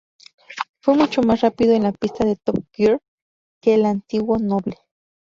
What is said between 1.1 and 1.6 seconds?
más